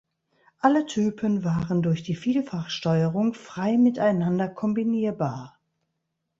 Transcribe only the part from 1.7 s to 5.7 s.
durch die Vielfachsteuerung frei miteinander kombinierbar.